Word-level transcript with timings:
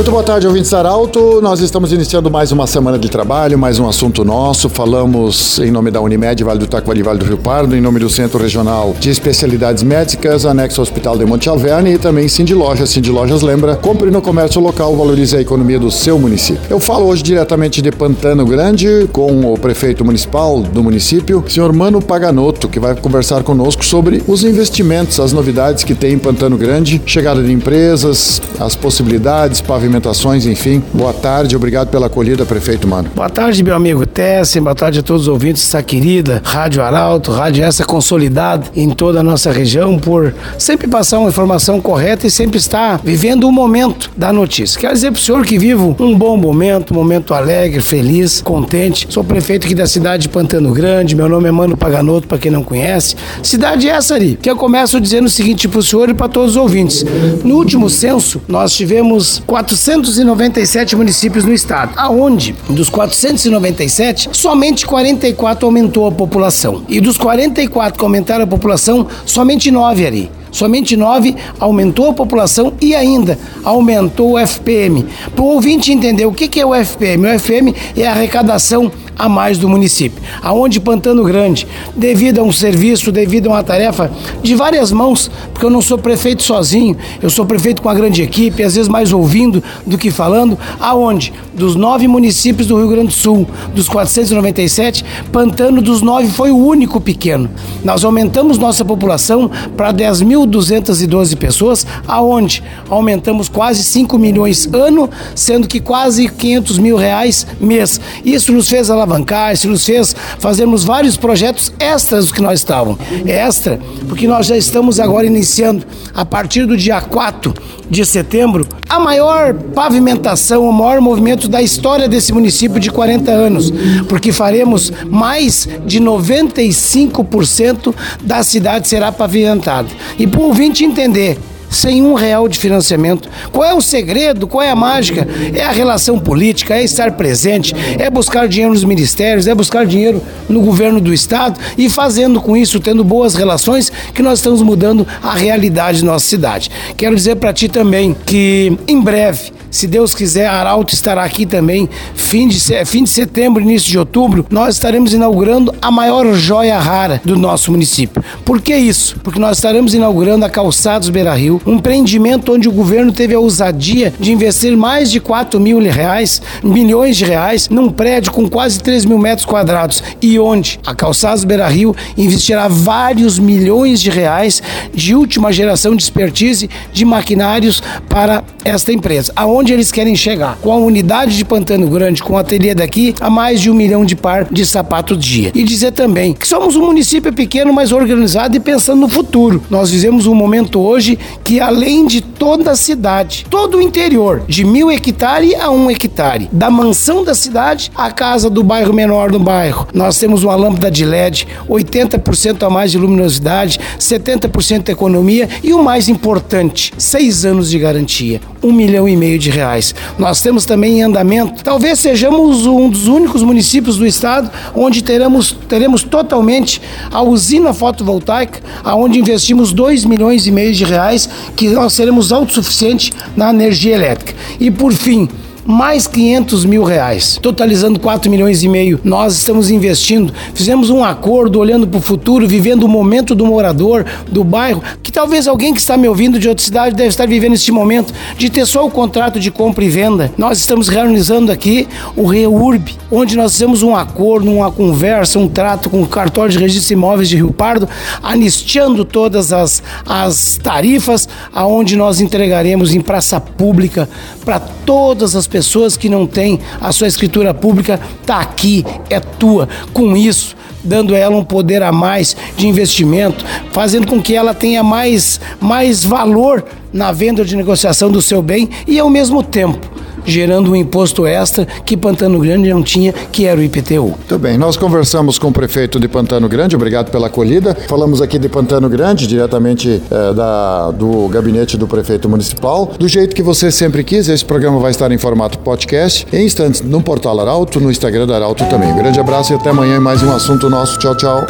Muito 0.00 0.12
boa 0.12 0.22
tarde, 0.22 0.46
ouvintes 0.46 0.72
Arauto. 0.72 1.42
Nós 1.42 1.60
estamos 1.60 1.92
iniciando 1.92 2.30
mais 2.30 2.50
uma 2.50 2.66
semana 2.66 2.98
de 2.98 3.10
trabalho, 3.10 3.58
mais 3.58 3.78
um 3.78 3.86
assunto 3.86 4.24
nosso. 4.24 4.70
Falamos 4.70 5.58
em 5.58 5.70
nome 5.70 5.90
da 5.90 6.00
Unimed, 6.00 6.42
Vale 6.42 6.58
do 6.58 6.66
Taquari, 6.66 7.02
Vale 7.02 7.18
do 7.18 7.26
Rio 7.26 7.36
Pardo, 7.36 7.76
em 7.76 7.82
nome 7.82 8.00
do 8.00 8.08
Centro 8.08 8.42
Regional 8.42 8.96
de 8.98 9.10
Especialidades 9.10 9.82
Médicas, 9.82 10.46
anexo 10.46 10.80
ao 10.80 10.84
Hospital 10.84 11.18
de 11.18 11.26
Monte 11.26 11.50
Alverne 11.50 11.92
e 11.92 11.98
também 11.98 12.28
Cindy 12.28 12.54
Lojas. 12.54 12.88
Cindy 12.88 13.10
Lojas 13.10 13.42
lembra, 13.42 13.76
compre 13.76 14.10
no 14.10 14.22
comércio 14.22 14.58
local, 14.58 14.96
valorize 14.96 15.36
a 15.36 15.40
economia 15.42 15.78
do 15.78 15.90
seu 15.90 16.18
município. 16.18 16.62
Eu 16.70 16.80
falo 16.80 17.04
hoje 17.04 17.22
diretamente 17.22 17.82
de 17.82 17.92
Pantano 17.92 18.46
Grande 18.46 19.06
com 19.12 19.52
o 19.52 19.58
prefeito 19.58 20.02
municipal 20.02 20.62
do 20.62 20.82
município, 20.82 21.44
senhor 21.46 21.74
Mano 21.74 22.00
Paganotto, 22.00 22.70
que 22.70 22.80
vai 22.80 22.94
conversar 22.94 23.42
conosco 23.42 23.84
sobre 23.84 24.22
os 24.26 24.44
investimentos, 24.44 25.20
as 25.20 25.34
novidades 25.34 25.84
que 25.84 25.94
tem 25.94 26.14
em 26.14 26.18
Pantano 26.18 26.56
Grande, 26.56 27.02
chegada 27.04 27.42
de 27.42 27.52
empresas, 27.52 28.40
as 28.58 28.74
possibilidades, 28.74 29.60
pavimentação 29.60 29.89
movimentações, 29.90 30.46
enfim. 30.46 30.82
Boa 30.94 31.12
tarde, 31.12 31.56
obrigado 31.56 31.88
pela 31.88 32.06
acolhida, 32.06 32.46
prefeito 32.46 32.86
Mano. 32.86 33.10
Boa 33.14 33.28
tarde, 33.28 33.62
meu 33.62 33.74
amigo 33.74 34.06
Tessen, 34.06 34.62
boa 34.62 34.74
tarde 34.74 35.00
a 35.00 35.02
todos 35.02 35.22
os 35.22 35.28
ouvintes 35.28 35.64
dessa 35.64 35.82
querida 35.82 36.40
Rádio 36.44 36.82
Arauto, 36.82 37.32
rádio 37.32 37.64
essa 37.64 37.84
consolidada 37.84 38.66
em 38.74 38.90
toda 38.90 39.20
a 39.20 39.22
nossa 39.22 39.50
região 39.50 39.98
por 39.98 40.32
sempre 40.56 40.86
passar 40.86 41.18
uma 41.18 41.28
informação 41.28 41.80
correta 41.80 42.26
e 42.26 42.30
sempre 42.30 42.58
estar 42.58 43.00
vivendo 43.02 43.44
o 43.44 43.52
momento 43.52 44.10
da 44.16 44.32
notícia. 44.32 44.80
Quero 44.80 44.94
dizer 44.94 45.10
para 45.10 45.18
o 45.18 45.22
senhor 45.22 45.44
que 45.44 45.58
vivo 45.58 45.96
um 45.98 46.16
bom 46.16 46.36
momento, 46.36 46.92
um 46.92 46.96
momento 46.96 47.34
alegre, 47.34 47.82
feliz, 47.82 48.40
contente. 48.40 49.08
Sou 49.10 49.24
prefeito 49.24 49.66
aqui 49.66 49.74
da 49.74 49.86
cidade 49.86 50.24
de 50.24 50.28
Pantano 50.28 50.72
Grande, 50.72 51.16
meu 51.16 51.28
nome 51.28 51.48
é 51.48 51.50
Mano 51.50 51.76
Paganoto, 51.76 52.28
para 52.28 52.38
quem 52.38 52.50
não 52.50 52.62
conhece. 52.62 53.16
Cidade 53.42 53.88
essa 53.88 54.14
ali, 54.14 54.38
que 54.40 54.48
eu 54.48 54.56
começo 54.56 55.00
dizendo 55.00 55.26
o 55.26 55.30
seguinte 55.30 55.66
para 55.66 55.80
o 55.80 55.82
senhor 55.82 56.08
e 56.08 56.14
para 56.14 56.28
todos 56.28 56.50
os 56.50 56.56
ouvintes. 56.56 57.04
No 57.42 57.56
último 57.56 57.90
censo, 57.90 58.40
nós 58.46 58.72
tivemos 58.72 59.42
400 59.46 59.79
497 59.80 60.94
municípios 60.94 61.46
no 61.46 61.54
estado, 61.54 61.92
aonde 61.96 62.54
dos 62.68 62.90
497, 62.90 64.28
somente 64.30 64.84
44 64.84 65.64
aumentou 65.64 66.06
a 66.06 66.12
população. 66.12 66.84
E 66.86 67.00
dos 67.00 67.16
44 67.16 67.98
que 67.98 68.04
aumentaram 68.04 68.44
a 68.44 68.46
população, 68.46 69.06
somente 69.24 69.70
9 69.70 70.06
ali. 70.06 70.30
Somente 70.52 70.98
9 70.98 71.34
aumentou 71.58 72.10
a 72.10 72.12
população 72.12 72.74
e 72.78 72.94
ainda 72.94 73.38
aumentou 73.64 74.32
o 74.32 74.38
FPM. 74.38 75.06
Para 75.34 75.44
o 75.44 75.48
ouvinte 75.48 75.90
entender 75.90 76.26
o 76.26 76.32
que 76.32 76.60
é 76.60 76.66
o 76.66 76.74
FPM, 76.74 77.26
o 77.26 77.38
FPM 77.38 77.74
é 77.96 78.06
a 78.06 78.10
arrecadação 78.10 78.92
a 79.20 79.28
mais 79.28 79.58
do 79.58 79.68
município. 79.68 80.18
Aonde 80.42 80.80
Pantano 80.80 81.22
Grande, 81.24 81.68
devido 81.94 82.38
a 82.38 82.42
um 82.42 82.50
serviço, 82.50 83.12
devido 83.12 83.48
a 83.48 83.50
uma 83.50 83.62
tarefa 83.62 84.10
de 84.42 84.54
várias 84.54 84.90
mãos, 84.90 85.30
porque 85.52 85.66
eu 85.66 85.70
não 85.70 85.82
sou 85.82 85.98
prefeito 85.98 86.42
sozinho, 86.42 86.96
eu 87.20 87.28
sou 87.28 87.44
prefeito 87.44 87.82
com 87.82 87.88
uma 87.88 87.94
grande 87.94 88.22
equipe, 88.22 88.62
às 88.62 88.74
vezes 88.74 88.88
mais 88.88 89.12
ouvindo 89.12 89.62
do 89.86 89.98
que 89.98 90.10
falando, 90.10 90.58
aonde 90.80 91.34
dos 91.52 91.76
nove 91.76 92.08
municípios 92.08 92.66
do 92.66 92.78
Rio 92.78 92.88
Grande 92.88 93.08
do 93.08 93.12
Sul, 93.12 93.46
dos 93.74 93.88
497, 93.88 95.04
Pantano 95.30 95.82
dos 95.82 96.00
nove 96.00 96.28
foi 96.28 96.50
o 96.50 96.56
único 96.56 96.98
pequeno. 96.98 97.50
Nós 97.84 98.04
aumentamos 98.04 98.56
nossa 98.56 98.86
população 98.86 99.50
para 99.76 99.92
10.212 99.92 101.36
pessoas, 101.36 101.86
aonde 102.08 102.62
aumentamos 102.88 103.50
quase 103.50 103.84
5 103.84 104.18
milhões 104.18 104.66
ano, 104.72 105.10
sendo 105.34 105.68
que 105.68 105.78
quase 105.78 106.26
500 106.26 106.78
mil 106.78 106.96
reais 106.96 107.46
mês. 107.60 108.00
Isso 108.24 108.50
nos 108.52 108.68
fez 108.68 108.88
alavancar 108.88 109.09
alavancar, 109.10 109.52
isso 109.52 109.68
nos 109.68 109.84
fez 109.84 110.14
fazermos 110.38 110.84
vários 110.84 111.16
projetos 111.16 111.72
extras 111.78 112.26
do 112.26 112.34
que 112.34 112.40
nós 112.40 112.60
estávamos. 112.60 112.98
É 113.26 113.46
extra, 113.46 113.78
porque 114.08 114.26
nós 114.26 114.46
já 114.46 114.56
estamos 114.56 115.00
agora 115.00 115.26
iniciando, 115.26 115.84
a 116.14 116.24
partir 116.24 116.66
do 116.66 116.76
dia 116.76 117.00
4 117.00 117.52
de 117.88 118.04
setembro, 118.04 118.66
a 118.88 119.00
maior 119.00 119.52
pavimentação, 119.54 120.68
o 120.68 120.72
maior 120.72 121.00
movimento 121.00 121.48
da 121.48 121.60
história 121.60 122.08
desse 122.08 122.32
município 122.32 122.78
de 122.78 122.90
40 122.90 123.30
anos, 123.30 123.72
porque 124.08 124.32
faremos 124.32 124.92
mais 125.08 125.68
de 125.84 126.00
95% 126.00 127.94
da 128.22 128.42
cidade 128.42 128.86
será 128.86 129.10
pavimentada. 129.10 129.88
E 130.18 130.26
para 130.26 130.40
o 130.40 130.44
ouvinte 130.44 130.84
entender, 130.84 131.38
sem 131.70 132.02
um 132.02 132.14
real 132.14 132.48
de 132.48 132.58
financiamento. 132.58 133.28
Qual 133.52 133.64
é 133.64 133.72
o 133.72 133.80
segredo? 133.80 134.46
Qual 134.46 134.62
é 134.62 134.70
a 134.70 134.76
mágica? 134.76 135.26
É 135.54 135.62
a 135.62 135.70
relação 135.70 136.18
política, 136.18 136.74
é 136.74 136.82
estar 136.82 137.12
presente, 137.12 137.74
é 137.98 138.10
buscar 138.10 138.48
dinheiro 138.48 138.74
nos 138.74 138.84
ministérios, 138.84 139.46
é 139.46 139.54
buscar 139.54 139.86
dinheiro 139.86 140.20
no 140.48 140.60
governo 140.60 141.00
do 141.00 141.14
estado 141.14 141.58
e 141.78 141.88
fazendo 141.88 142.40
com 142.40 142.56
isso, 142.56 142.80
tendo 142.80 143.04
boas 143.04 143.34
relações, 143.34 143.90
que 144.12 144.22
nós 144.22 144.40
estamos 144.40 144.60
mudando 144.60 145.06
a 145.22 145.34
realidade 145.34 146.00
da 146.00 146.06
nossa 146.06 146.26
cidade. 146.26 146.70
Quero 146.96 147.14
dizer 147.14 147.36
para 147.36 147.52
ti 147.52 147.68
também 147.68 148.14
que 148.26 148.76
em 148.88 149.00
breve 149.00 149.52
se 149.70 149.86
Deus 149.86 150.14
quiser, 150.14 150.46
Arauto 150.48 150.92
estará 150.92 151.22
aqui 151.22 151.46
também, 151.46 151.88
fim 152.14 152.48
de, 152.48 152.58
fim 152.84 153.04
de 153.04 153.10
setembro, 153.10 153.62
início 153.62 153.88
de 153.88 153.98
outubro, 153.98 154.44
nós 154.50 154.74
estaremos 154.74 155.14
inaugurando 155.14 155.72
a 155.80 155.92
maior 155.92 156.34
joia 156.34 156.78
rara 156.78 157.20
do 157.24 157.36
nosso 157.36 157.70
município. 157.70 158.22
Por 158.44 158.60
que 158.60 158.74
isso? 158.74 159.16
Porque 159.22 159.38
nós 159.38 159.58
estaremos 159.58 159.94
inaugurando 159.94 160.44
a 160.44 160.50
Calçados 160.50 161.08
Beira 161.08 161.32
Rio, 161.34 161.59
um 161.64 161.74
empreendimento 161.74 162.52
onde 162.52 162.68
o 162.68 162.72
governo 162.72 163.12
teve 163.12 163.34
a 163.34 163.40
ousadia 163.40 164.12
de 164.18 164.32
investir 164.32 164.76
mais 164.76 165.10
de 165.10 165.20
4 165.20 165.58
mil 165.58 165.78
reais, 165.80 166.42
milhões 166.62 167.16
de 167.16 167.24
reais, 167.24 167.68
num 167.68 167.90
prédio 167.90 168.32
com 168.32 168.48
quase 168.48 168.80
3 168.80 169.04
mil 169.04 169.18
metros 169.18 169.46
quadrados 169.46 170.02
e 170.20 170.38
onde 170.38 170.78
a 170.84 170.94
Calçados 170.94 171.44
Beira 171.44 171.68
Rio 171.68 171.96
investirá 172.16 172.68
vários 172.68 173.38
milhões 173.38 174.00
de 174.00 174.10
reais 174.10 174.62
de 174.92 175.14
última 175.14 175.52
geração 175.52 175.96
de 175.96 176.02
expertise 176.02 176.68
de 176.92 177.04
maquinários 177.04 177.82
para 178.08 178.44
esta 178.64 178.92
empresa. 178.92 179.32
Aonde 179.34 179.70
onde 179.70 179.74
eles 179.74 179.92
querem 179.92 180.16
chegar. 180.16 180.56
Com 180.60 180.72
a 180.72 180.76
unidade 180.76 181.36
de 181.36 181.44
Pantano 181.44 181.86
Grande, 181.88 182.22
com 182.22 182.32
o 182.32 182.36
ateliê 182.36 182.74
daqui, 182.74 183.14
a 183.20 183.30
mais 183.30 183.60
de 183.60 183.70
um 183.70 183.74
milhão 183.74 184.04
de 184.04 184.16
par 184.16 184.44
de 184.50 184.66
sapatos 184.66 185.18
dia. 185.18 185.52
E 185.54 185.62
dizer 185.62 185.92
também 185.92 186.32
que 186.32 186.48
somos 186.48 186.74
um 186.76 186.86
município 186.86 187.32
pequeno, 187.32 187.72
mas 187.72 187.92
organizado 187.92 188.56
e 188.56 188.60
pensando 188.60 189.00
no 189.00 189.08
futuro. 189.08 189.62
Nós 189.70 189.90
vivemos 189.90 190.26
um 190.26 190.34
momento 190.34 190.80
hoje 190.80 191.18
que, 191.44 191.49
além 191.58 192.06
de 192.06 192.20
toda 192.20 192.70
a 192.70 192.76
cidade, 192.76 193.46
todo 193.50 193.78
o 193.78 193.80
interior, 193.80 194.44
de 194.46 194.64
mil 194.64 194.90
hectares 194.90 195.54
a 195.54 195.70
um 195.70 195.90
hectare, 195.90 196.48
da 196.52 196.70
mansão 196.70 197.24
da 197.24 197.34
cidade 197.34 197.90
à 197.96 198.10
casa 198.12 198.50
do 198.50 198.62
bairro 198.62 198.92
menor 198.92 199.32
do 199.32 199.38
bairro, 199.38 199.88
nós 199.94 200.18
temos 200.18 200.44
uma 200.44 200.54
lâmpada 200.54 200.90
de 200.90 201.04
LED, 201.04 201.48
80% 201.68 202.62
a 202.62 202.70
mais 202.70 202.92
de 202.92 202.98
luminosidade, 202.98 203.80
70% 203.98 204.84
de 204.84 204.92
economia 204.92 205.48
e 205.62 205.72
o 205.72 205.82
mais 205.82 206.08
importante, 206.08 206.92
seis 206.98 207.44
anos 207.44 207.70
de 207.70 207.78
garantia, 207.78 208.40
um 208.62 208.72
milhão 208.72 209.08
e 209.08 209.16
meio 209.16 209.38
de 209.38 209.50
reais. 209.50 209.94
Nós 210.18 210.40
temos 210.40 210.64
também 210.64 210.98
em 210.98 211.02
andamento, 211.02 211.62
talvez 211.62 211.98
sejamos 211.98 212.66
um 212.66 212.88
dos 212.88 213.06
únicos 213.06 213.42
municípios 213.42 213.96
do 213.96 214.06
estado 214.06 214.50
onde 214.74 215.02
teremos, 215.02 215.56
teremos 215.68 216.02
totalmente 216.02 216.80
a 217.10 217.22
usina 217.22 217.72
fotovoltaica, 217.72 218.60
aonde 218.84 219.18
investimos 219.18 219.72
2 219.72 220.04
milhões 220.04 220.46
e 220.46 220.50
meio 220.50 220.74
de 220.74 220.84
reais, 220.84 221.28
que 221.56 221.68
nós 221.68 221.92
seremos 221.92 222.32
autossuficientes 222.32 223.12
na 223.36 223.50
energia 223.50 223.94
elétrica. 223.94 224.34
E 224.58 224.70
por 224.70 224.92
fim, 224.92 225.28
mais 225.70 226.06
500 226.08 226.64
mil 226.64 226.82
reais, 226.82 227.38
totalizando 227.40 228.00
4 228.00 228.28
milhões 228.28 228.62
e 228.64 228.68
meio. 228.68 229.00
Nós 229.04 229.34
estamos 229.34 229.70
investindo, 229.70 230.34
fizemos 230.52 230.90
um 230.90 231.04
acordo 231.04 231.60
olhando 231.60 231.86
para 231.86 231.98
o 231.98 232.02
futuro, 232.02 232.46
vivendo 232.46 232.82
o 232.82 232.88
momento 232.88 233.34
do 233.34 233.46
morador, 233.46 234.04
do 234.28 234.42
bairro, 234.42 234.82
que 235.00 235.12
talvez 235.12 235.46
alguém 235.46 235.72
que 235.72 235.80
está 235.80 235.96
me 235.96 236.08
ouvindo 236.08 236.38
de 236.38 236.48
outra 236.48 236.64
cidade 236.64 236.96
deve 236.96 237.10
estar 237.10 237.26
vivendo 237.26 237.54
este 237.54 237.70
momento 237.70 238.12
de 238.36 238.50
ter 238.50 238.66
só 238.66 238.84
o 238.84 238.90
contrato 238.90 239.38
de 239.38 239.50
compra 239.50 239.84
e 239.84 239.88
venda. 239.88 240.32
Nós 240.36 240.58
estamos 240.58 240.88
realizando 240.88 241.52
aqui 241.52 241.86
o 242.16 242.26
REURB, 242.26 242.96
onde 243.10 243.36
nós 243.36 243.52
fizemos 243.52 243.82
um 243.84 243.94
acordo, 243.94 244.50
uma 244.50 244.72
conversa, 244.72 245.38
um 245.38 245.48
trato 245.48 245.88
com 245.88 246.02
o 246.02 246.06
cartório 246.06 246.50
de 246.50 246.58
registro 246.58 246.88
de 246.88 246.94
imóveis 246.94 247.28
de 247.28 247.36
Rio 247.36 247.52
Pardo, 247.52 247.88
anistiando 248.22 249.04
todas 249.04 249.52
as, 249.52 249.82
as 250.04 250.58
tarifas, 250.60 251.28
aonde 251.52 251.94
nós 251.94 252.20
entregaremos 252.20 252.92
em 252.92 253.00
praça 253.00 253.40
pública 253.40 254.08
para 254.44 254.58
todas 254.58 255.36
as 255.36 255.46
pessoas 255.46 255.59
que 255.96 256.08
não 256.08 256.26
têm 256.26 256.60
a 256.80 256.92
sua 256.92 257.06
escritura 257.06 257.52
pública, 257.54 258.00
tá 258.24 258.40
aqui, 258.40 258.84
é 259.08 259.20
tua. 259.20 259.68
Com 259.92 260.16
isso, 260.16 260.56
dando 260.82 261.14
a 261.14 261.18
ela 261.18 261.36
um 261.36 261.44
poder 261.44 261.82
a 261.82 261.92
mais 261.92 262.36
de 262.56 262.66
investimento, 262.66 263.44
fazendo 263.72 264.06
com 264.06 264.20
que 264.20 264.34
ela 264.34 264.54
tenha 264.54 264.82
mais, 264.82 265.40
mais 265.60 266.04
valor 266.04 266.64
na 266.92 267.12
venda 267.12 267.44
de 267.44 267.56
negociação 267.56 268.10
do 268.10 268.22
seu 268.22 268.42
bem 268.42 268.68
e 268.86 268.98
ao 268.98 269.10
mesmo 269.10 269.42
tempo 269.42 269.99
gerando 270.24 270.70
um 270.70 270.76
imposto 270.76 271.26
extra 271.26 271.66
que 271.84 271.96
Pantano 271.96 272.38
Grande 272.40 272.70
não 272.70 272.82
tinha, 272.82 273.12
que 273.12 273.46
era 273.46 273.60
o 273.60 273.62
IPTU. 273.62 274.02
Muito 274.02 274.38
bem, 274.38 274.56
nós 274.56 274.76
conversamos 274.76 275.38
com 275.38 275.48
o 275.48 275.52
prefeito 275.52 275.98
de 275.98 276.08
Pantano 276.08 276.48
Grande, 276.48 276.76
obrigado 276.76 277.10
pela 277.10 277.26
acolhida. 277.26 277.76
Falamos 277.88 278.20
aqui 278.20 278.38
de 278.38 278.48
Pantano 278.48 278.88
Grande, 278.88 279.26
diretamente 279.26 280.02
eh, 280.10 280.34
da, 280.34 280.90
do 280.90 281.28
gabinete 281.28 281.76
do 281.76 281.86
prefeito 281.86 282.28
municipal. 282.28 282.92
Do 282.98 283.08
jeito 283.08 283.34
que 283.34 283.42
você 283.42 283.70
sempre 283.70 284.04
quis, 284.04 284.28
esse 284.28 284.44
programa 284.44 284.78
vai 284.78 284.90
estar 284.90 285.10
em 285.12 285.18
formato 285.18 285.58
podcast, 285.58 286.26
em 286.32 286.44
instantes 286.44 286.80
no 286.80 287.02
portal 287.02 287.38
Arauto, 287.40 287.80
no 287.80 287.90
Instagram 287.90 288.26
da 288.26 288.36
Arauto 288.36 288.64
também. 288.66 288.92
Um 288.92 288.96
grande 288.96 289.20
abraço 289.20 289.52
e 289.52 289.56
até 289.56 289.70
amanhã 289.70 289.96
em 289.96 290.00
mais 290.00 290.22
um 290.22 290.32
assunto 290.32 290.68
nosso. 290.68 290.98
Tchau, 290.98 291.16
tchau. 291.16 291.46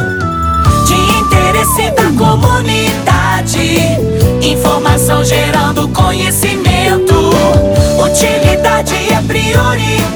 De 0.87 0.95
interesse 0.95 1.91
da 1.93 2.11
comunidade, 2.19 3.79
informação 4.43 5.25
gerando 5.25 5.89
conhecimento. 5.89 6.70
Utilidade 9.51 9.83
é 9.83 9.97
prioridade. 9.97 10.10